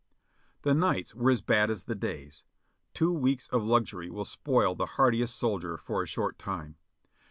The 0.63 0.73
nights 0.73 1.13
were 1.13 1.29
as 1.29 1.43
bad 1.43 1.69
as 1.69 1.83
the 1.83 1.93
days. 1.93 2.43
Two 2.95 3.13
weeks 3.13 3.47
of 3.49 3.63
luxury 3.63 4.09
will 4.09 4.25
spoil 4.25 4.73
the 4.73 4.87
hardiest 4.97 5.35
soldier 5.35 5.77
for 5.77 6.01
a 6.01 6.07
short 6.07 6.39
time. 6.39 6.75